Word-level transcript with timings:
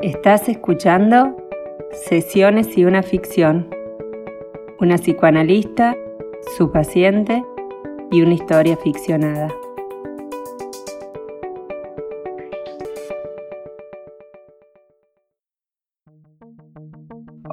Estás 0.00 0.48
escuchando 0.48 1.36
Sesiones 2.08 2.78
y 2.78 2.84
una 2.84 3.02
ficción. 3.02 3.68
Una 4.78 4.94
psicoanalista, 4.94 5.96
su 6.56 6.70
paciente 6.70 7.42
y 8.12 8.22
una 8.22 8.34
historia 8.34 8.76
ficcionada. 8.76 9.52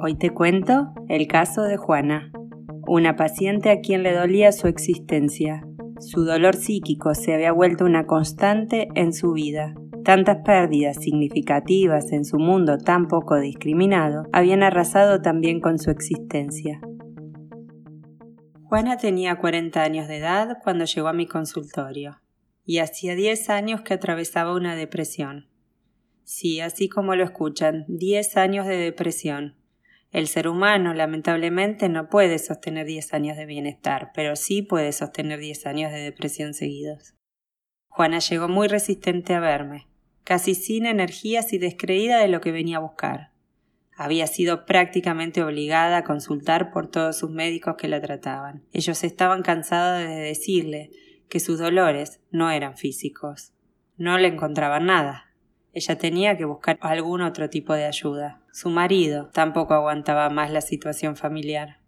Hoy 0.00 0.14
te 0.14 0.30
cuento 0.30 0.92
el 1.08 1.26
caso 1.26 1.62
de 1.62 1.76
Juana, 1.76 2.30
una 2.86 3.16
paciente 3.16 3.70
a 3.70 3.80
quien 3.80 4.04
le 4.04 4.12
dolía 4.12 4.52
su 4.52 4.68
existencia. 4.68 5.66
Su 5.98 6.24
dolor 6.24 6.54
psíquico 6.54 7.12
se 7.16 7.34
había 7.34 7.50
vuelto 7.50 7.84
una 7.84 8.06
constante 8.06 8.86
en 8.94 9.12
su 9.12 9.32
vida 9.32 9.74
Tantas 10.06 10.44
pérdidas 10.44 10.98
significativas 11.02 12.12
en 12.12 12.24
su 12.24 12.38
mundo 12.38 12.78
tan 12.78 13.08
poco 13.08 13.40
discriminado 13.40 14.22
habían 14.32 14.62
arrasado 14.62 15.20
también 15.20 15.60
con 15.60 15.80
su 15.80 15.90
existencia. 15.90 16.80
Juana 18.62 18.98
tenía 18.98 19.34
40 19.34 19.82
años 19.82 20.06
de 20.06 20.18
edad 20.18 20.58
cuando 20.62 20.84
llegó 20.84 21.08
a 21.08 21.12
mi 21.12 21.26
consultorio, 21.26 22.20
y 22.64 22.78
hacía 22.78 23.16
10 23.16 23.50
años 23.50 23.80
que 23.80 23.94
atravesaba 23.94 24.54
una 24.54 24.76
depresión. 24.76 25.48
Sí, 26.22 26.60
así 26.60 26.88
como 26.88 27.16
lo 27.16 27.24
escuchan, 27.24 27.84
10 27.88 28.36
años 28.36 28.64
de 28.68 28.76
depresión. 28.76 29.56
El 30.12 30.28
ser 30.28 30.46
humano, 30.46 30.94
lamentablemente, 30.94 31.88
no 31.88 32.08
puede 32.08 32.38
sostener 32.38 32.86
10 32.86 33.12
años 33.12 33.36
de 33.36 33.46
bienestar, 33.46 34.12
pero 34.14 34.36
sí 34.36 34.62
puede 34.62 34.92
sostener 34.92 35.40
10 35.40 35.66
años 35.66 35.90
de 35.90 35.98
depresión 35.98 36.54
seguidos. 36.54 37.16
Juana 37.88 38.20
llegó 38.20 38.46
muy 38.46 38.68
resistente 38.68 39.34
a 39.34 39.40
verme 39.40 39.88
casi 40.26 40.56
sin 40.56 40.86
energías 40.86 41.52
y 41.52 41.58
descreída 41.58 42.18
de 42.18 42.26
lo 42.26 42.40
que 42.40 42.50
venía 42.50 42.78
a 42.78 42.80
buscar. 42.80 43.30
Había 43.96 44.26
sido 44.26 44.66
prácticamente 44.66 45.40
obligada 45.40 45.98
a 45.98 46.04
consultar 46.04 46.72
por 46.72 46.90
todos 46.90 47.16
sus 47.16 47.30
médicos 47.30 47.76
que 47.78 47.86
la 47.86 48.00
trataban. 48.00 48.64
Ellos 48.72 49.04
estaban 49.04 49.42
cansados 49.42 50.00
de 50.00 50.16
decirle 50.16 50.90
que 51.28 51.38
sus 51.38 51.60
dolores 51.60 52.20
no 52.32 52.50
eran 52.50 52.76
físicos. 52.76 53.52
No 53.96 54.18
le 54.18 54.26
encontraban 54.26 54.86
nada. 54.86 55.32
Ella 55.72 55.96
tenía 55.96 56.36
que 56.36 56.44
buscar 56.44 56.76
algún 56.80 57.22
otro 57.22 57.48
tipo 57.48 57.74
de 57.74 57.84
ayuda. 57.84 58.42
Su 58.52 58.68
marido 58.68 59.30
tampoco 59.32 59.74
aguantaba 59.74 60.28
más 60.28 60.50
la 60.50 60.60
situación 60.60 61.14
familiar. 61.14 61.78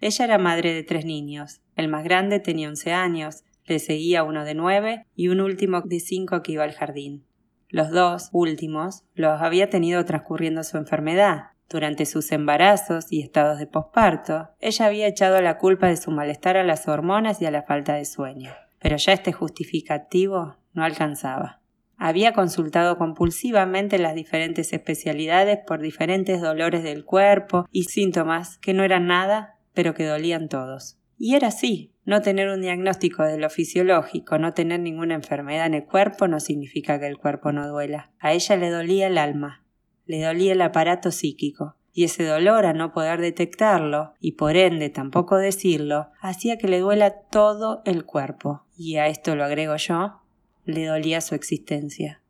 Ella 0.00 0.24
era 0.24 0.38
madre 0.38 0.72
de 0.72 0.84
tres 0.84 1.04
niños. 1.04 1.62
El 1.74 1.88
más 1.88 2.04
grande 2.04 2.38
tenía 2.38 2.68
once 2.68 2.92
años, 2.92 3.42
le 3.66 3.80
seguía 3.80 4.22
uno 4.22 4.44
de 4.44 4.54
nueve 4.54 5.06
y 5.16 5.28
un 5.28 5.40
último 5.40 5.80
de 5.80 5.98
cinco 5.98 6.42
que 6.42 6.52
iba 6.52 6.62
al 6.62 6.72
jardín. 6.72 7.24
Los 7.72 7.90
dos 7.90 8.28
últimos 8.32 9.02
los 9.14 9.40
había 9.40 9.70
tenido 9.70 10.04
transcurriendo 10.04 10.62
su 10.62 10.76
enfermedad. 10.76 11.52
Durante 11.70 12.04
sus 12.04 12.30
embarazos 12.30 13.10
y 13.10 13.22
estados 13.22 13.58
de 13.58 13.66
posparto, 13.66 14.50
ella 14.60 14.84
había 14.84 15.06
echado 15.06 15.40
la 15.40 15.56
culpa 15.56 15.86
de 15.86 15.96
su 15.96 16.10
malestar 16.10 16.58
a 16.58 16.64
las 16.64 16.86
hormonas 16.86 17.40
y 17.40 17.46
a 17.46 17.50
la 17.50 17.62
falta 17.62 17.94
de 17.94 18.04
sueño. 18.04 18.52
Pero 18.78 18.98
ya 18.98 19.14
este 19.14 19.32
justificativo 19.32 20.56
no 20.74 20.84
alcanzaba. 20.84 21.62
Había 21.96 22.34
consultado 22.34 22.98
compulsivamente 22.98 23.98
las 23.98 24.14
diferentes 24.14 24.74
especialidades 24.74 25.60
por 25.66 25.80
diferentes 25.80 26.42
dolores 26.42 26.82
del 26.82 27.06
cuerpo 27.06 27.66
y 27.72 27.84
síntomas 27.84 28.58
que 28.58 28.74
no 28.74 28.84
eran 28.84 29.06
nada, 29.06 29.56
pero 29.72 29.94
que 29.94 30.04
dolían 30.04 30.50
todos. 30.50 30.98
Y 31.24 31.36
era 31.36 31.46
así, 31.46 31.92
no 32.04 32.20
tener 32.20 32.48
un 32.48 32.62
diagnóstico 32.62 33.22
de 33.22 33.38
lo 33.38 33.48
fisiológico, 33.48 34.38
no 34.38 34.54
tener 34.54 34.80
ninguna 34.80 35.14
enfermedad 35.14 35.66
en 35.66 35.74
el 35.74 35.84
cuerpo 35.84 36.26
no 36.26 36.40
significa 36.40 36.98
que 36.98 37.06
el 37.06 37.16
cuerpo 37.16 37.52
no 37.52 37.68
duela. 37.68 38.10
A 38.18 38.32
ella 38.32 38.56
le 38.56 38.70
dolía 38.70 39.06
el 39.06 39.16
alma, 39.16 39.64
le 40.04 40.20
dolía 40.20 40.50
el 40.50 40.60
aparato 40.60 41.12
psíquico, 41.12 41.76
y 41.92 42.02
ese 42.02 42.24
dolor 42.24 42.66
a 42.66 42.72
no 42.72 42.92
poder 42.92 43.20
detectarlo, 43.20 44.14
y 44.18 44.32
por 44.32 44.56
ende 44.56 44.90
tampoco 44.90 45.36
decirlo, 45.36 46.08
hacía 46.20 46.58
que 46.58 46.66
le 46.66 46.80
duela 46.80 47.12
todo 47.12 47.82
el 47.84 48.04
cuerpo. 48.04 48.64
Y 48.76 48.96
a 48.96 49.06
esto 49.06 49.36
lo 49.36 49.44
agrego 49.44 49.76
yo, 49.76 50.22
le 50.64 50.86
dolía 50.86 51.20
su 51.20 51.36
existencia. 51.36 52.20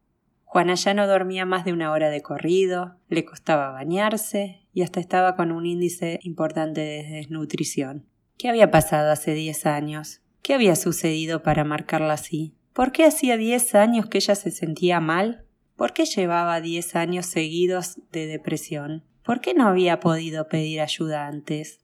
Juana 0.44 0.75
ya 0.75 0.93
no 0.93 1.06
dormía 1.06 1.47
más 1.47 1.65
de 1.65 1.72
una 1.72 1.93
hora 1.93 2.11
de 2.11 2.21
corrido, 2.21 2.97
le 3.09 3.25
costaba 3.25 3.71
bañarse 3.71 4.67
y 4.75 4.83
hasta 4.83 5.00
estaba 5.00 5.34
con 5.34 5.50
un 5.50 5.65
índice 5.65 6.21
importante 6.22 6.83
de 6.83 7.05
desnutrición. 7.05 8.12
¿Qué 8.43 8.49
había 8.49 8.73
pasado 8.73 9.13
hace 9.13 9.35
diez 9.35 9.67
años? 9.67 10.21
¿Qué 10.43 10.55
había 10.55 10.75
sucedido 10.75 11.45
para 11.45 11.63
marcarla 11.63 12.15
así? 12.15 12.57
¿Por 12.73 12.91
qué 12.91 13.05
hacía 13.05 13.37
diez 13.37 13.77
años 13.77 14.07
que 14.07 14.19
ella 14.19 14.35
se 14.35 14.51
sentía 14.51 14.99
mal? 14.99 15.45
¿Por 15.77 15.93
qué 15.93 16.07
llevaba 16.07 16.61
diez 16.61 16.97
años 16.97 17.27
seguidos 17.27 18.01
de 18.11 18.27
depresión? 18.27 19.05
¿Por 19.25 19.41
qué 19.41 19.55
no 19.55 19.69
había 19.69 20.01
podido 20.01 20.49
pedir 20.49 20.81
ayuda 20.81 21.29
antes? 21.29 21.79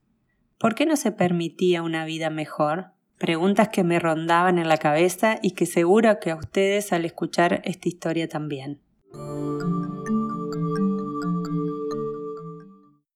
¿Por 0.58 0.74
qué 0.74 0.84
no 0.84 0.96
se 0.96 1.12
permitía 1.12 1.84
una 1.84 2.04
vida 2.04 2.28
mejor? 2.28 2.86
Preguntas 3.18 3.68
que 3.68 3.84
me 3.84 4.00
rondaban 4.00 4.58
en 4.58 4.66
la 4.66 4.78
cabeza 4.78 5.38
y 5.40 5.52
que 5.52 5.64
seguro 5.64 6.18
que 6.18 6.32
a 6.32 6.34
ustedes 6.34 6.92
al 6.92 7.04
escuchar 7.04 7.62
esta 7.62 7.88
historia 7.88 8.28
también. 8.28 8.80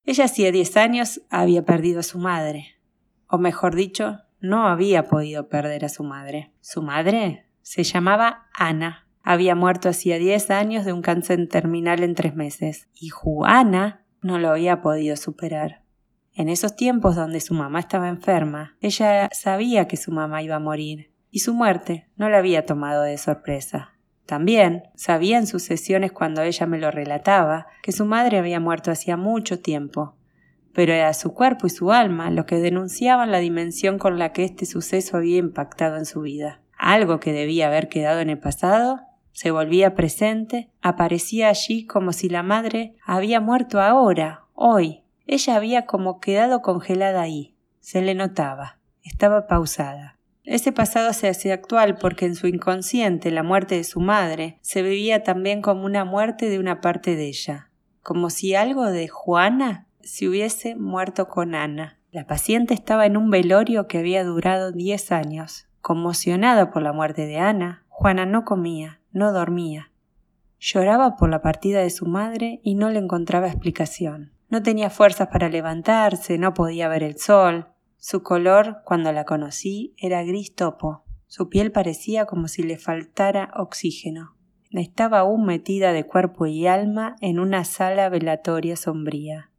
Ella 0.04 0.26
hacía 0.26 0.52
diez 0.52 0.76
años 0.76 1.22
había 1.28 1.64
perdido 1.64 1.98
a 1.98 2.04
su 2.04 2.20
madre 2.20 2.76
o 3.32 3.38
mejor 3.38 3.74
dicho, 3.74 4.20
no 4.40 4.68
había 4.68 5.08
podido 5.08 5.48
perder 5.48 5.86
a 5.86 5.88
su 5.88 6.04
madre. 6.04 6.52
Su 6.60 6.82
madre 6.82 7.46
se 7.62 7.82
llamaba 7.82 8.48
Ana. 8.52 9.06
Había 9.22 9.54
muerto 9.54 9.88
hacía 9.88 10.18
diez 10.18 10.50
años 10.50 10.84
de 10.84 10.92
un 10.92 11.00
cáncer 11.00 11.48
terminal 11.48 12.02
en 12.02 12.14
tres 12.14 12.34
meses, 12.34 12.88
y 12.94 13.08
Juana 13.08 14.04
no 14.20 14.38
lo 14.38 14.50
había 14.50 14.82
podido 14.82 15.16
superar. 15.16 15.80
En 16.34 16.50
esos 16.50 16.76
tiempos 16.76 17.16
donde 17.16 17.40
su 17.40 17.54
mamá 17.54 17.80
estaba 17.80 18.10
enferma, 18.10 18.76
ella 18.82 19.30
sabía 19.32 19.88
que 19.88 19.96
su 19.96 20.12
mamá 20.12 20.42
iba 20.42 20.56
a 20.56 20.60
morir, 20.60 21.10
y 21.30 21.38
su 21.38 21.54
muerte 21.54 22.10
no 22.16 22.28
la 22.28 22.36
había 22.36 22.66
tomado 22.66 23.02
de 23.02 23.16
sorpresa. 23.16 23.94
También 24.26 24.82
sabía 24.94 25.38
en 25.38 25.46
sus 25.46 25.62
sesiones 25.62 26.12
cuando 26.12 26.42
ella 26.42 26.66
me 26.66 26.78
lo 26.78 26.90
relataba 26.90 27.66
que 27.82 27.92
su 27.92 28.04
madre 28.04 28.36
había 28.36 28.60
muerto 28.60 28.90
hacía 28.90 29.16
mucho 29.16 29.58
tiempo, 29.60 30.16
pero 30.72 30.92
era 30.92 31.12
su 31.14 31.34
cuerpo 31.34 31.66
y 31.66 31.70
su 31.70 31.92
alma 31.92 32.30
lo 32.30 32.46
que 32.46 32.56
denunciaban 32.56 33.30
la 33.30 33.38
dimensión 33.38 33.98
con 33.98 34.18
la 34.18 34.32
que 34.32 34.44
este 34.44 34.66
suceso 34.66 35.16
había 35.16 35.38
impactado 35.38 35.96
en 35.96 36.06
su 36.06 36.22
vida. 36.22 36.60
Algo 36.76 37.20
que 37.20 37.32
debía 37.32 37.68
haber 37.68 37.88
quedado 37.88 38.20
en 38.20 38.30
el 38.30 38.38
pasado 38.38 39.00
se 39.32 39.50
volvía 39.50 39.94
presente, 39.94 40.70
aparecía 40.82 41.48
allí 41.48 41.86
como 41.86 42.12
si 42.12 42.28
la 42.28 42.42
madre 42.42 42.96
había 43.04 43.40
muerto 43.40 43.80
ahora, 43.80 44.44
hoy. 44.54 45.02
Ella 45.26 45.56
había 45.56 45.86
como 45.86 46.20
quedado 46.20 46.60
congelada 46.60 47.22
ahí. 47.22 47.54
Se 47.80 48.02
le 48.02 48.14
notaba. 48.14 48.78
Estaba 49.02 49.46
pausada. 49.46 50.18
Ese 50.44 50.72
pasado 50.72 51.12
se 51.12 51.28
hacía 51.28 51.54
actual 51.54 51.96
porque 51.96 52.26
en 52.26 52.34
su 52.34 52.46
inconsciente 52.46 53.30
la 53.30 53.42
muerte 53.42 53.76
de 53.76 53.84
su 53.84 54.00
madre 54.00 54.58
se 54.60 54.82
vivía 54.82 55.22
también 55.22 55.62
como 55.62 55.84
una 55.84 56.04
muerte 56.04 56.48
de 56.48 56.58
una 56.58 56.80
parte 56.80 57.14
de 57.16 57.28
ella, 57.28 57.70
como 58.02 58.28
si 58.28 58.54
algo 58.54 58.86
de 58.86 59.06
Juana 59.08 59.86
si 60.04 60.28
hubiese 60.28 60.74
muerto 60.76 61.28
con 61.28 61.54
Ana. 61.54 61.98
La 62.10 62.26
paciente 62.26 62.74
estaba 62.74 63.06
en 63.06 63.16
un 63.16 63.30
velorio 63.30 63.86
que 63.86 63.98
había 63.98 64.24
durado 64.24 64.72
diez 64.72 65.12
años. 65.12 65.66
Conmocionada 65.80 66.70
por 66.70 66.82
la 66.82 66.92
muerte 66.92 67.26
de 67.26 67.38
Ana, 67.38 67.84
Juana 67.88 68.26
no 68.26 68.44
comía, 68.44 69.00
no 69.12 69.32
dormía. 69.32 69.90
Lloraba 70.58 71.16
por 71.16 71.30
la 71.30 71.42
partida 71.42 71.80
de 71.80 71.90
su 71.90 72.06
madre 72.06 72.60
y 72.62 72.74
no 72.74 72.90
le 72.90 72.98
encontraba 72.98 73.48
explicación. 73.48 74.32
No 74.48 74.62
tenía 74.62 74.90
fuerzas 74.90 75.28
para 75.28 75.48
levantarse, 75.48 76.38
no 76.38 76.54
podía 76.54 76.88
ver 76.88 77.02
el 77.02 77.18
sol. 77.18 77.68
Su 77.96 78.22
color, 78.22 78.82
cuando 78.84 79.10
la 79.12 79.24
conocí, 79.24 79.94
era 79.96 80.22
gris 80.22 80.54
topo. 80.54 81.04
Su 81.26 81.48
piel 81.48 81.72
parecía 81.72 82.26
como 82.26 82.48
si 82.48 82.62
le 82.62 82.76
faltara 82.76 83.50
oxígeno. 83.56 84.36
Estaba 84.70 85.20
aún 85.20 85.46
metida 85.46 85.92
de 85.92 86.04
cuerpo 86.04 86.46
y 86.46 86.66
alma 86.66 87.16
en 87.20 87.38
una 87.38 87.64
sala 87.64 88.08
velatoria 88.08 88.76
sombría. 88.76 89.51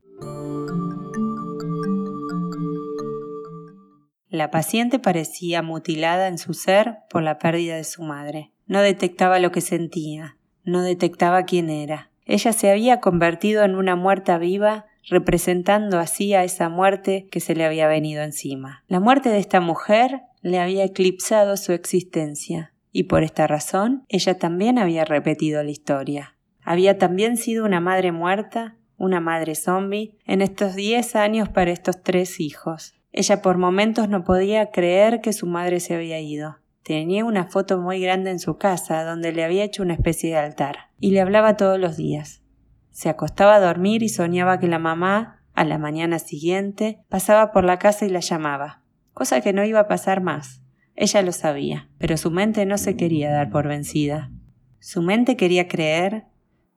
La 4.33 4.49
paciente 4.49 4.97
parecía 4.97 5.61
mutilada 5.61 6.27
en 6.27 6.39
su 6.39 6.55
ser 6.55 6.97
por 7.07 7.21
la 7.21 7.37
pérdida 7.37 7.75
de 7.75 7.83
su 7.83 8.01
madre. 8.01 8.51
No 8.65 8.81
detectaba 8.81 9.37
lo 9.37 9.51
que 9.51 9.61
sentía, 9.61 10.37
no 10.63 10.81
detectaba 10.81 11.43
quién 11.43 11.69
era. 11.69 12.09
Ella 12.25 12.51
se 12.51 12.71
había 12.71 12.99
convertido 12.99 13.63
en 13.63 13.75
una 13.75 13.95
muerta 13.95 14.39
viva, 14.39 14.87
representando 15.07 15.99
así 15.99 16.33
a 16.33 16.43
esa 16.43 16.67
muerte 16.67 17.27
que 17.29 17.41
se 17.41 17.53
le 17.53 17.63
había 17.63 17.87
venido 17.87 18.23
encima. 18.23 18.83
La 18.87 18.99
muerte 18.99 19.29
de 19.29 19.37
esta 19.37 19.59
mujer 19.59 20.23
le 20.41 20.57
había 20.57 20.83
eclipsado 20.83 21.55
su 21.55 21.71
existencia, 21.71 22.73
y 22.91 23.03
por 23.03 23.21
esta 23.21 23.45
razón 23.45 24.03
ella 24.09 24.39
también 24.39 24.79
había 24.79 25.05
repetido 25.05 25.61
la 25.61 25.69
historia. 25.69 26.35
Había 26.63 26.97
también 26.97 27.37
sido 27.37 27.65
una 27.65 27.81
madre 27.81 28.11
muerta, 28.11 28.77
una 28.97 29.19
madre 29.19 29.53
zombie, 29.53 30.17
en 30.25 30.41
estos 30.41 30.73
diez 30.73 31.15
años 31.15 31.49
para 31.49 31.69
estos 31.69 32.01
tres 32.01 32.39
hijos. 32.39 32.95
Ella 33.13 33.43
por 33.43 33.59
momentos 33.59 34.09
no 34.09 34.23
podía 34.23 34.71
creer 34.71 35.21
que 35.21 35.33
su 35.33 35.45
madre 35.45 35.79
se 35.79 35.93
había 35.93 36.19
ido. 36.19 36.57
Tenía 36.81 37.23
una 37.23 37.45
foto 37.45 37.79
muy 37.79 38.01
grande 38.01 38.31
en 38.31 38.39
su 38.39 38.57
casa 38.57 39.03
donde 39.03 39.31
le 39.31 39.43
había 39.43 39.63
hecho 39.63 39.83
una 39.83 39.93
especie 39.93 40.31
de 40.31 40.37
altar 40.37 40.89
y 40.99 41.11
le 41.11 41.21
hablaba 41.21 41.55
todos 41.55 41.79
los 41.79 41.95
días. 41.95 42.41
Se 42.89 43.09
acostaba 43.09 43.55
a 43.55 43.59
dormir 43.59 44.01
y 44.01 44.09
soñaba 44.09 44.59
que 44.59 44.67
la 44.67 44.79
mamá, 44.79 45.43
a 45.53 45.63
la 45.63 45.77
mañana 45.77 46.17
siguiente, 46.17 47.03
pasaba 47.07 47.51
por 47.51 47.63
la 47.63 47.77
casa 47.77 48.05
y 48.05 48.09
la 48.09 48.19
llamaba, 48.19 48.81
cosa 49.13 49.41
que 49.41 49.53
no 49.53 49.63
iba 49.63 49.81
a 49.81 49.87
pasar 49.87 50.21
más. 50.21 50.63
Ella 50.95 51.21
lo 51.21 51.31
sabía, 51.31 51.89
pero 51.99 52.17
su 52.17 52.31
mente 52.31 52.65
no 52.65 52.79
se 52.79 52.97
quería 52.97 53.31
dar 53.31 53.51
por 53.51 53.67
vencida. 53.67 54.31
Su 54.79 55.03
mente 55.03 55.37
quería 55.37 55.67
creer 55.67 56.25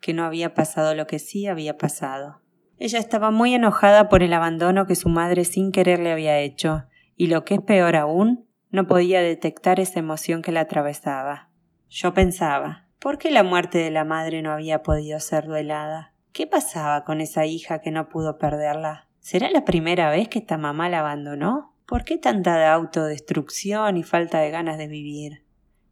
que 0.00 0.12
no 0.12 0.24
había 0.24 0.52
pasado 0.52 0.94
lo 0.94 1.06
que 1.06 1.18
sí 1.18 1.46
había 1.46 1.78
pasado. 1.78 2.42
Ella 2.78 2.98
estaba 2.98 3.30
muy 3.30 3.54
enojada 3.54 4.08
por 4.08 4.22
el 4.22 4.32
abandono 4.32 4.86
que 4.86 4.96
su 4.96 5.08
madre 5.08 5.44
sin 5.44 5.72
querer 5.72 5.98
le 5.98 6.12
había 6.12 6.38
hecho, 6.40 6.84
y 7.16 7.28
lo 7.28 7.44
que 7.44 7.54
es 7.54 7.60
peor 7.62 7.96
aún, 7.96 8.46
no 8.70 8.86
podía 8.86 9.22
detectar 9.22 9.80
esa 9.80 9.98
emoción 9.98 10.42
que 10.42 10.52
la 10.52 10.60
atravesaba. 10.60 11.48
Yo 11.88 12.12
pensaba, 12.12 12.86
¿por 12.98 13.16
qué 13.16 13.30
la 13.30 13.42
muerte 13.42 13.78
de 13.78 13.90
la 13.90 14.04
madre 14.04 14.42
no 14.42 14.52
había 14.52 14.82
podido 14.82 15.18
ser 15.20 15.46
duelada? 15.46 16.12
¿Qué 16.32 16.46
pasaba 16.46 17.04
con 17.04 17.22
esa 17.22 17.46
hija 17.46 17.80
que 17.80 17.90
no 17.90 18.08
pudo 18.08 18.36
perderla? 18.36 19.08
¿Será 19.20 19.50
la 19.50 19.64
primera 19.64 20.10
vez 20.10 20.28
que 20.28 20.40
esta 20.40 20.58
mamá 20.58 20.90
la 20.90 21.00
abandonó? 21.00 21.74
¿Por 21.86 22.04
qué 22.04 22.18
tanta 22.18 22.72
autodestrucción 22.72 23.96
y 23.96 24.02
falta 24.02 24.40
de 24.40 24.50
ganas 24.50 24.76
de 24.76 24.88
vivir? 24.88 25.44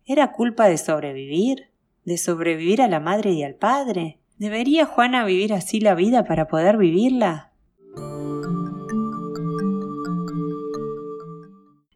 ¿Era 0.04 0.32
culpa 0.32 0.68
de 0.68 0.76
sobrevivir? 0.76 1.70
¿De 2.04 2.18
sobrevivir 2.18 2.82
a 2.82 2.88
la 2.88 3.00
madre 3.00 3.30
y 3.30 3.42
al 3.42 3.54
padre? 3.54 4.18
¿Debería 4.36 4.84
Juana 4.84 5.24
vivir 5.24 5.52
así 5.52 5.78
la 5.78 5.94
vida 5.94 6.24
para 6.24 6.48
poder 6.48 6.76
vivirla? 6.76 7.52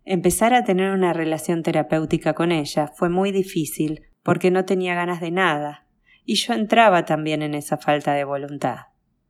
Empezar 0.05 0.55
a 0.55 0.63
tener 0.63 0.93
una 0.93 1.13
relación 1.13 1.65
terapéutica 1.65 2.35
con 2.35 2.53
ella 2.53 2.87
fue 2.87 3.09
muy 3.09 3.33
difícil 3.33 4.03
porque 4.23 4.53
no 4.53 4.65
tenía 4.65 4.95
ganas 4.95 5.21
de 5.21 5.33
nada, 5.33 5.87
y 6.25 6.37
yo 6.37 6.55
entraba 6.55 7.05
también 7.05 7.43
en 7.43 7.55
esa 7.55 7.77
falta 7.77 8.15
de 8.15 8.23
voluntad. 8.23 8.87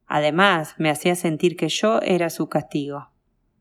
Además, 0.07 0.75
me 0.77 0.91
hacía 0.91 1.15
sentir 1.15 1.57
que 1.57 1.69
yo 1.69 2.01
era 2.03 2.29
su 2.29 2.49
castigo. 2.49 3.11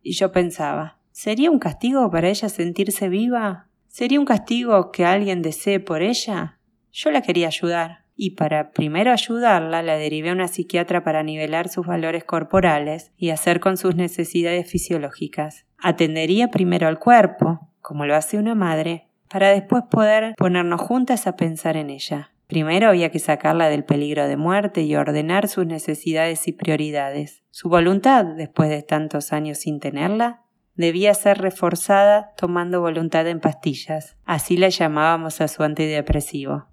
Y 0.01 0.13
yo 0.13 0.33
pensaba, 0.33 0.99
¿sería 1.11 1.51
un 1.51 1.59
castigo 1.59 2.11
para 2.11 2.27
ella 2.27 2.49
sentirse 2.49 3.07
viva? 3.07 3.69
¿Sería 3.87 4.19
un 4.19 4.25
castigo 4.25 4.91
que 4.91 5.05
alguien 5.05 5.41
desee 5.41 5.79
por 5.79 6.01
ella? 6.01 6.59
Yo 6.91 7.11
la 7.11 7.21
quería 7.21 7.47
ayudar, 7.47 8.06
y 8.17 8.31
para 8.31 8.71
primero 8.71 9.11
ayudarla 9.11 9.83
la 9.83 9.95
derivé 9.95 10.31
a 10.31 10.33
una 10.33 10.47
psiquiatra 10.47 11.03
para 11.03 11.23
nivelar 11.23 11.69
sus 11.69 11.85
valores 11.85 12.23
corporales 12.23 13.11
y 13.15 13.29
hacer 13.29 13.59
con 13.59 13.77
sus 13.77 13.95
necesidades 13.95 14.69
fisiológicas. 14.69 15.65
Atendería 15.77 16.49
primero 16.49 16.87
al 16.87 16.97
cuerpo, 16.97 17.69
como 17.79 18.05
lo 18.05 18.15
hace 18.15 18.37
una 18.37 18.55
madre, 18.55 19.07
para 19.29 19.49
después 19.49 19.83
poder 19.89 20.33
ponernos 20.35 20.81
juntas 20.81 21.27
a 21.27 21.35
pensar 21.35 21.77
en 21.77 21.91
ella. 21.91 22.31
Primero 22.47 22.89
había 22.89 23.11
que 23.11 23.19
sacarla 23.19 23.69
del 23.69 23.83
peligro 23.83 24.27
de 24.27 24.37
muerte 24.37 24.81
y 24.81 24.95
ordenar 24.95 25.47
sus 25.47 25.65
necesidades 25.65 26.47
y 26.47 26.53
prioridades. 26.53 27.43
Su 27.51 27.69
voluntad, 27.69 28.25
después 28.25 28.69
de 28.69 28.83
tantos 28.83 29.33
años 29.33 29.59
sin 29.59 29.79
tenerla, 29.79 30.43
debía 30.75 31.13
ser 31.13 31.39
reforzada 31.39 32.33
tomando 32.37 32.79
voluntad 32.79 33.27
en 33.27 33.41
pastillas. 33.41 34.15
Así 34.25 34.55
la 34.55 34.69
llamábamos 34.69 35.41
a 35.41 35.49
su 35.49 35.63
antidepresivo. 35.63 36.67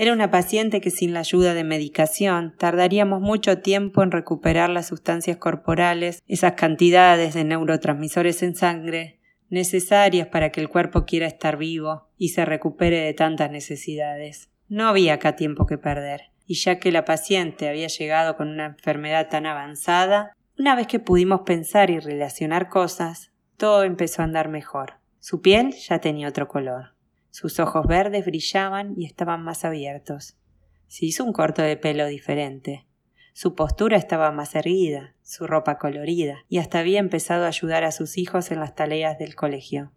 Era 0.00 0.12
una 0.12 0.30
paciente 0.30 0.80
que 0.80 0.92
sin 0.92 1.12
la 1.12 1.18
ayuda 1.18 1.54
de 1.54 1.64
medicación 1.64 2.54
tardaríamos 2.56 3.20
mucho 3.20 3.58
tiempo 3.58 4.04
en 4.04 4.12
recuperar 4.12 4.70
las 4.70 4.86
sustancias 4.86 5.38
corporales, 5.38 6.22
esas 6.28 6.52
cantidades 6.52 7.34
de 7.34 7.42
neurotransmisores 7.42 8.44
en 8.44 8.54
sangre 8.54 9.18
necesarias 9.50 10.28
para 10.28 10.52
que 10.52 10.60
el 10.60 10.68
cuerpo 10.68 11.04
quiera 11.04 11.26
estar 11.26 11.56
vivo 11.56 12.06
y 12.16 12.28
se 12.28 12.44
recupere 12.44 13.00
de 13.00 13.12
tantas 13.12 13.50
necesidades. 13.50 14.50
No 14.68 14.86
había 14.86 15.14
acá 15.14 15.34
tiempo 15.34 15.66
que 15.66 15.78
perder, 15.78 16.30
y 16.46 16.54
ya 16.54 16.78
que 16.78 16.92
la 16.92 17.04
paciente 17.04 17.68
había 17.68 17.88
llegado 17.88 18.36
con 18.36 18.50
una 18.50 18.66
enfermedad 18.66 19.28
tan 19.28 19.46
avanzada, 19.46 20.32
una 20.56 20.76
vez 20.76 20.86
que 20.86 21.00
pudimos 21.00 21.40
pensar 21.40 21.90
y 21.90 21.98
relacionar 21.98 22.68
cosas, 22.68 23.32
todo 23.56 23.82
empezó 23.82 24.22
a 24.22 24.26
andar 24.26 24.48
mejor. 24.48 25.00
Su 25.18 25.40
piel 25.40 25.72
ya 25.72 25.98
tenía 25.98 26.28
otro 26.28 26.46
color. 26.46 26.97
Sus 27.30 27.60
ojos 27.60 27.86
verdes 27.86 28.24
brillaban 28.24 28.94
y 28.96 29.04
estaban 29.04 29.42
más 29.42 29.64
abiertos. 29.64 30.36
Se 30.86 31.06
hizo 31.06 31.24
un 31.24 31.32
corto 31.32 31.62
de 31.62 31.76
pelo 31.76 32.06
diferente. 32.06 32.86
Su 33.32 33.54
postura 33.54 33.96
estaba 33.96 34.32
más 34.32 34.54
erguida, 34.54 35.14
su 35.22 35.46
ropa 35.46 35.78
colorida, 35.78 36.44
y 36.48 36.58
hasta 36.58 36.80
había 36.80 36.98
empezado 36.98 37.44
a 37.44 37.48
ayudar 37.48 37.84
a 37.84 37.92
sus 37.92 38.18
hijos 38.18 38.50
en 38.50 38.60
las 38.60 38.74
tareas 38.74 39.18
del 39.18 39.36
colegio. 39.36 39.92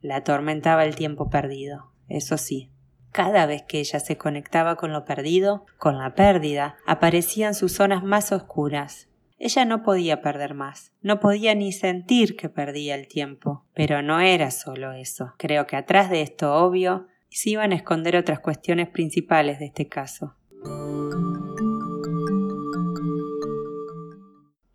La 0.00 0.16
atormentaba 0.16 0.84
el 0.84 0.94
tiempo 0.94 1.28
perdido, 1.28 1.92
eso 2.08 2.38
sí. 2.38 2.70
Cada 3.12 3.46
vez 3.46 3.62
que 3.62 3.80
ella 3.80 3.98
se 3.98 4.16
conectaba 4.16 4.76
con 4.76 4.92
lo 4.92 5.04
perdido, 5.04 5.66
con 5.78 5.98
la 5.98 6.14
pérdida, 6.14 6.76
aparecían 6.86 7.54
sus 7.54 7.72
zonas 7.72 8.04
más 8.04 8.30
oscuras, 8.30 9.08
ella 9.38 9.66
no 9.66 9.82
podía 9.82 10.22
perder 10.22 10.54
más, 10.54 10.92
no 11.02 11.20
podía 11.20 11.54
ni 11.54 11.70
sentir 11.72 12.36
que 12.36 12.48
perdía 12.48 12.94
el 12.94 13.06
tiempo. 13.06 13.64
Pero 13.74 14.00
no 14.02 14.20
era 14.20 14.50
solo 14.50 14.92
eso. 14.92 15.34
Creo 15.36 15.66
que 15.66 15.76
atrás 15.76 16.10
de 16.10 16.22
esto 16.22 16.54
obvio 16.54 17.06
se 17.28 17.50
iban 17.50 17.72
a 17.72 17.76
esconder 17.76 18.16
otras 18.16 18.40
cuestiones 18.40 18.88
principales 18.88 19.58
de 19.58 19.66
este 19.66 19.88
caso. 19.88 20.34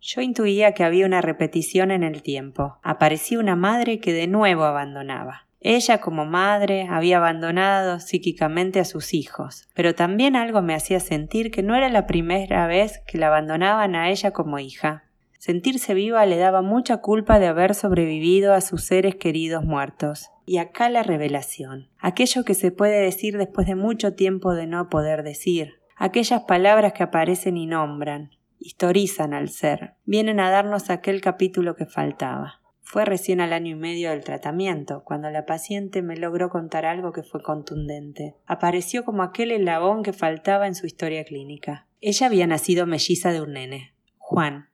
Yo 0.00 0.20
intuía 0.20 0.72
que 0.72 0.84
había 0.84 1.06
una 1.06 1.22
repetición 1.22 1.90
en 1.90 2.02
el 2.02 2.22
tiempo. 2.22 2.78
Aparecía 2.82 3.38
una 3.38 3.56
madre 3.56 3.98
que 3.98 4.12
de 4.12 4.26
nuevo 4.26 4.64
abandonaba. 4.64 5.46
Ella 5.64 5.98
como 5.98 6.24
madre 6.24 6.88
había 6.90 7.18
abandonado 7.18 8.00
psíquicamente 8.00 8.80
a 8.80 8.84
sus 8.84 9.14
hijos, 9.14 9.68
pero 9.74 9.94
también 9.94 10.34
algo 10.34 10.60
me 10.60 10.74
hacía 10.74 10.98
sentir 10.98 11.52
que 11.52 11.62
no 11.62 11.76
era 11.76 11.88
la 11.88 12.06
primera 12.08 12.66
vez 12.66 13.00
que 13.06 13.16
la 13.16 13.28
abandonaban 13.28 13.94
a 13.94 14.10
ella 14.10 14.32
como 14.32 14.58
hija. 14.58 15.04
Sentirse 15.38 15.94
viva 15.94 16.26
le 16.26 16.36
daba 16.36 16.62
mucha 16.62 16.96
culpa 16.96 17.38
de 17.38 17.46
haber 17.46 17.74
sobrevivido 17.74 18.54
a 18.54 18.60
sus 18.60 18.84
seres 18.84 19.16
queridos 19.16 19.64
muertos. 19.64 20.30
Y 20.46 20.58
acá 20.58 20.88
la 20.88 21.04
revelación, 21.04 21.88
aquello 21.98 22.44
que 22.44 22.54
se 22.54 22.72
puede 22.72 23.00
decir 23.00 23.38
después 23.38 23.68
de 23.68 23.76
mucho 23.76 24.14
tiempo 24.14 24.54
de 24.54 24.66
no 24.66 24.88
poder 24.88 25.22
decir, 25.22 25.80
aquellas 25.96 26.42
palabras 26.42 26.92
que 26.92 27.04
aparecen 27.04 27.56
y 27.56 27.66
nombran, 27.66 28.30
historizan 28.58 29.34
al 29.34 29.48
ser, 29.48 29.94
vienen 30.04 30.40
a 30.40 30.50
darnos 30.50 30.90
aquel 30.90 31.20
capítulo 31.20 31.76
que 31.76 31.86
faltaba. 31.86 32.61
Fue 32.82 33.04
recién 33.04 33.40
al 33.40 33.52
año 33.52 33.72
y 33.72 33.78
medio 33.78 34.10
del 34.10 34.24
tratamiento, 34.24 35.02
cuando 35.04 35.30
la 35.30 35.46
paciente 35.46 36.02
me 36.02 36.16
logró 36.16 36.50
contar 36.50 36.84
algo 36.84 37.12
que 37.12 37.22
fue 37.22 37.42
contundente. 37.42 38.36
Apareció 38.44 39.04
como 39.04 39.22
aquel 39.22 39.50
elabón 39.50 40.02
que 40.02 40.12
faltaba 40.12 40.66
en 40.66 40.74
su 40.74 40.86
historia 40.86 41.24
clínica. 41.24 41.86
Ella 42.00 42.26
había 42.26 42.46
nacido 42.46 42.86
melliza 42.86 43.32
de 43.32 43.40
un 43.40 43.52
nene, 43.52 43.94
Juan. 44.18 44.68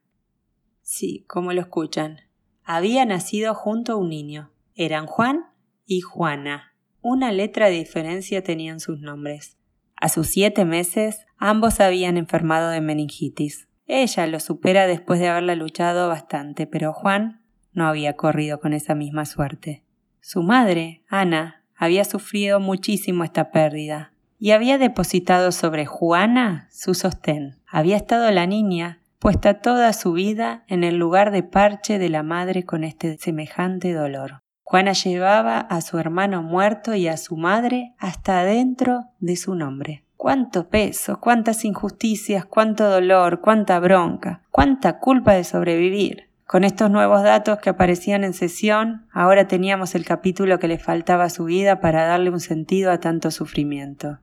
Sí, 0.81 1.23
como 1.27 1.53
lo 1.53 1.61
escuchan. 1.61 2.21
Había 2.63 3.05
nacido 3.05 3.53
junto 3.53 3.93
a 3.93 3.95
un 3.95 4.09
niño. 4.09 4.51
Eran 4.75 5.05
Juan 5.05 5.45
y 5.85 6.01
Juana. 6.01 6.75
Una 7.01 7.31
letra 7.31 7.67
de 7.67 7.77
diferencia 7.77 8.43
tenían 8.43 8.79
sus 8.79 8.99
nombres. 8.99 9.57
A 9.95 10.09
sus 10.09 10.27
siete 10.27 10.65
meses, 10.65 11.25
ambos 11.37 11.79
habían 11.79 12.17
enfermado 12.17 12.69
de 12.69 12.81
meningitis. 12.81 13.67
Ella 13.85 14.27
lo 14.27 14.39
supera 14.39 14.87
después 14.87 15.19
de 15.19 15.27
haberla 15.27 15.55
luchado 15.55 16.07
bastante, 16.09 16.67
pero 16.67 16.93
Juan 16.93 17.38
no 17.73 17.87
había 17.87 18.13
corrido 18.13 18.59
con 18.59 18.73
esa 18.73 18.95
misma 18.95 19.25
suerte. 19.25 19.83
Su 20.21 20.43
madre, 20.43 21.01
Ana, 21.07 21.63
había 21.75 22.03
sufrido 22.03 22.59
muchísimo 22.59 23.23
esta 23.23 23.51
pérdida 23.51 24.11
y 24.37 24.51
había 24.51 24.77
depositado 24.77 25.51
sobre 25.51 25.85
Juana 25.85 26.67
su 26.71 26.93
sostén. 26.93 27.57
Había 27.67 27.97
estado 27.97 28.29
la 28.31 28.45
niña 28.47 28.99
puesta 29.19 29.61
toda 29.61 29.91
su 29.93 30.13
vida 30.13 30.63
en 30.67 30.83
el 30.83 30.97
lugar 30.97 31.31
de 31.31 31.43
parche 31.43 31.99
de 31.99 32.09
la 32.09 32.23
madre 32.23 32.63
con 32.63 32.83
este 32.83 33.17
semejante 33.17 33.93
dolor. 33.93 34.41
Juana 34.63 34.93
llevaba 34.93 35.59
a 35.59 35.81
su 35.81 35.97
hermano 35.97 36.41
muerto 36.43 36.95
y 36.95 37.07
a 37.07 37.17
su 37.17 37.35
madre 37.35 37.95
hasta 37.97 38.41
adentro 38.41 39.05
de 39.19 39.35
su 39.35 39.55
nombre. 39.55 40.03
Cuánto 40.15 40.69
peso, 40.69 41.19
cuántas 41.19 41.65
injusticias, 41.65 42.45
cuánto 42.45 42.89
dolor, 42.89 43.41
cuánta 43.41 43.79
bronca, 43.79 44.43
cuánta 44.51 44.99
culpa 44.99 45.33
de 45.33 45.43
sobrevivir. 45.43 46.28
Con 46.49 46.63
estos 46.63 46.89
nuevos 46.89 47.21
datos 47.21 47.59
que 47.59 47.69
aparecían 47.69 48.23
en 48.23 48.33
sesión, 48.33 49.05
ahora 49.13 49.47
teníamos 49.47 49.93
el 49.93 50.03
capítulo 50.03 50.57
que 50.57 50.67
le 50.67 50.79
faltaba 50.79 51.25
a 51.25 51.29
su 51.29 51.43
vida 51.43 51.79
para 51.79 52.05
darle 52.05 52.31
un 52.31 52.39
sentido 52.39 52.91
a 52.91 52.99
tanto 52.99 53.29
sufrimiento. 53.29 54.17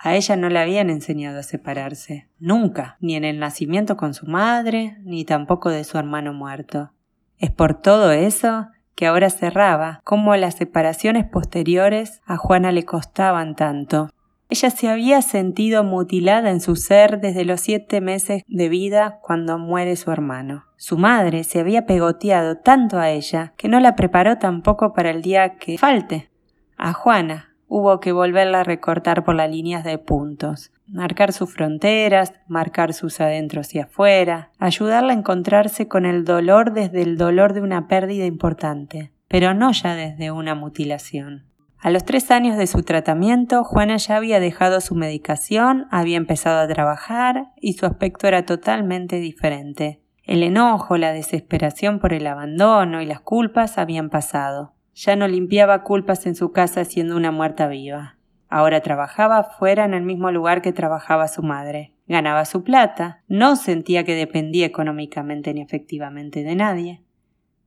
A 0.00 0.16
ella 0.16 0.34
no 0.34 0.48
le 0.48 0.58
habían 0.58 0.90
enseñado 0.90 1.38
a 1.38 1.44
separarse, 1.44 2.26
nunca, 2.40 2.96
ni 2.98 3.14
en 3.14 3.24
el 3.24 3.38
nacimiento 3.38 3.96
con 3.96 4.14
su 4.14 4.26
madre, 4.26 4.96
ni 5.04 5.24
tampoco 5.24 5.70
de 5.70 5.84
su 5.84 5.96
hermano 5.96 6.32
muerto. 6.32 6.90
Es 7.38 7.52
por 7.52 7.80
todo 7.80 8.10
eso 8.10 8.66
que 8.96 9.06
ahora 9.06 9.30
cerraba, 9.30 10.00
como 10.02 10.34
las 10.34 10.56
separaciones 10.56 11.24
posteriores 11.24 12.20
a 12.26 12.36
Juana 12.36 12.72
le 12.72 12.84
costaban 12.84 13.54
tanto. 13.54 14.10
Ella 14.50 14.70
se 14.70 14.88
había 14.88 15.20
sentido 15.20 15.84
mutilada 15.84 16.50
en 16.50 16.60
su 16.60 16.74
ser 16.74 17.20
desde 17.20 17.44
los 17.44 17.60
siete 17.60 18.00
meses 18.00 18.42
de 18.46 18.68
vida 18.70 19.18
cuando 19.22 19.58
muere 19.58 19.94
su 19.96 20.10
hermano. 20.10 20.64
Su 20.76 20.96
madre 20.96 21.44
se 21.44 21.60
había 21.60 21.84
pegoteado 21.84 22.56
tanto 22.56 22.98
a 22.98 23.10
ella 23.10 23.52
que 23.58 23.68
no 23.68 23.78
la 23.78 23.94
preparó 23.94 24.38
tampoco 24.38 24.94
para 24.94 25.10
el 25.10 25.20
día 25.20 25.56
que 25.56 25.76
falte. 25.76 26.30
A 26.78 26.94
Juana 26.94 27.54
hubo 27.66 28.00
que 28.00 28.12
volverla 28.12 28.60
a 28.60 28.64
recortar 28.64 29.22
por 29.22 29.34
las 29.34 29.50
líneas 29.50 29.84
de 29.84 29.98
puntos, 29.98 30.72
marcar 30.86 31.34
sus 31.34 31.52
fronteras, 31.52 32.32
marcar 32.46 32.94
sus 32.94 33.20
adentros 33.20 33.74
y 33.74 33.80
afuera, 33.80 34.50
ayudarla 34.58 35.12
a 35.12 35.16
encontrarse 35.16 35.88
con 35.88 36.06
el 36.06 36.24
dolor 36.24 36.72
desde 36.72 37.02
el 37.02 37.18
dolor 37.18 37.52
de 37.52 37.60
una 37.60 37.86
pérdida 37.86 38.24
importante, 38.24 39.12
pero 39.28 39.52
no 39.52 39.72
ya 39.72 39.94
desde 39.94 40.30
una 40.30 40.54
mutilación. 40.54 41.47
A 41.80 41.90
los 41.90 42.04
tres 42.04 42.32
años 42.32 42.56
de 42.56 42.66
su 42.66 42.82
tratamiento, 42.82 43.62
Juana 43.62 43.98
ya 43.98 44.16
había 44.16 44.40
dejado 44.40 44.80
su 44.80 44.96
medicación, 44.96 45.86
había 45.92 46.16
empezado 46.16 46.58
a 46.58 46.66
trabajar 46.66 47.52
y 47.60 47.74
su 47.74 47.86
aspecto 47.86 48.26
era 48.26 48.44
totalmente 48.44 49.20
diferente. 49.20 50.02
El 50.24 50.42
enojo, 50.42 50.98
la 50.98 51.12
desesperación 51.12 52.00
por 52.00 52.12
el 52.12 52.26
abandono 52.26 53.00
y 53.00 53.06
las 53.06 53.20
culpas 53.20 53.78
habían 53.78 54.10
pasado. 54.10 54.74
Ya 54.92 55.14
no 55.14 55.28
limpiaba 55.28 55.84
culpas 55.84 56.26
en 56.26 56.34
su 56.34 56.50
casa 56.50 56.84
siendo 56.84 57.16
una 57.16 57.30
muerta 57.30 57.68
viva. 57.68 58.18
Ahora 58.48 58.80
trabajaba 58.80 59.44
fuera 59.44 59.84
en 59.84 59.94
el 59.94 60.02
mismo 60.02 60.32
lugar 60.32 60.62
que 60.62 60.72
trabajaba 60.72 61.28
su 61.28 61.42
madre. 61.42 61.94
Ganaba 62.08 62.44
su 62.44 62.64
plata, 62.64 63.22
no 63.28 63.54
sentía 63.54 64.04
que 64.04 64.16
dependía 64.16 64.66
económicamente 64.66 65.54
ni 65.54 65.60
efectivamente 65.60 66.42
de 66.42 66.56
nadie. 66.56 67.02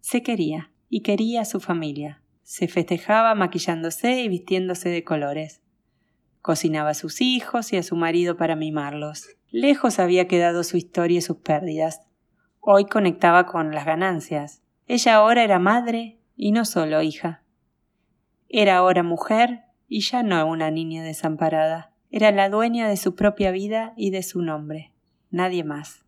Se 0.01 0.21
quería 0.21 0.71
y 0.89 1.01
quería 1.01 1.41
a 1.41 1.45
su 1.45 1.61
familia. 1.61 2.20
Se 2.51 2.67
festejaba 2.67 3.33
maquillándose 3.33 4.23
y 4.23 4.27
vistiéndose 4.27 4.89
de 4.89 5.05
colores. 5.05 5.61
Cocinaba 6.41 6.89
a 6.89 6.95
sus 6.95 7.21
hijos 7.21 7.71
y 7.71 7.77
a 7.77 7.81
su 7.81 7.95
marido 7.95 8.35
para 8.35 8.57
mimarlos. 8.57 9.37
Lejos 9.51 9.99
había 9.99 10.27
quedado 10.27 10.65
su 10.65 10.75
historia 10.75 11.19
y 11.19 11.21
sus 11.21 11.37
pérdidas. 11.37 12.01
Hoy 12.59 12.87
conectaba 12.87 13.45
con 13.45 13.73
las 13.73 13.85
ganancias. 13.85 14.63
Ella 14.85 15.15
ahora 15.15 15.45
era 15.45 15.59
madre 15.59 16.19
y 16.35 16.51
no 16.51 16.65
solo 16.65 17.01
hija. 17.01 17.41
Era 18.49 18.75
ahora 18.75 19.01
mujer 19.01 19.61
y 19.87 20.01
ya 20.01 20.21
no 20.21 20.45
una 20.45 20.71
niña 20.71 21.03
desamparada. 21.03 21.93
Era 22.09 22.33
la 22.33 22.49
dueña 22.49 22.89
de 22.89 22.97
su 22.97 23.15
propia 23.15 23.51
vida 23.51 23.93
y 23.95 24.09
de 24.09 24.23
su 24.23 24.41
nombre. 24.41 24.91
Nadie 25.29 25.63
más. 25.63 26.03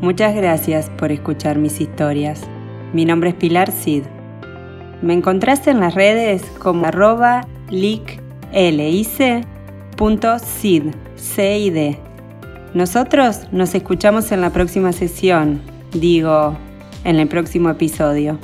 Muchas 0.00 0.32
gracias 0.32 0.90
por 0.90 1.10
escuchar 1.10 1.58
mis 1.58 1.80
historias. 1.80 2.42
Mi 2.92 3.04
nombre 3.04 3.30
es 3.30 3.34
Pilar 3.34 3.72
Cid. 3.72 4.04
Me 5.02 5.12
encontraste 5.12 5.70
en 5.72 5.80
las 5.80 5.96
redes 5.96 6.42
como 6.60 6.86
arroba. 6.86 7.48
Nosotros 12.74 13.48
nos 13.50 13.74
escuchamos 13.74 14.30
en 14.30 14.40
la 14.40 14.50
próxima 14.50 14.92
sesión, 14.92 15.60
digo, 15.92 16.56
en 17.02 17.16
el 17.16 17.26
próximo 17.26 17.68
episodio. 17.68 18.38